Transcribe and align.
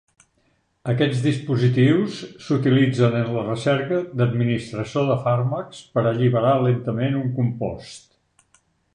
Aquests 0.91 1.19
dispositius 1.25 2.15
s'utilitzen 2.45 3.17
en 3.19 3.29
la 3.35 3.43
recerca 3.49 3.99
d'administració 4.21 5.03
de 5.09 5.17
fàrmacs 5.27 5.83
per 5.97 6.05
alliberar 6.13 6.55
lentament 6.69 7.19
un 7.25 7.29
compost. 7.41 8.17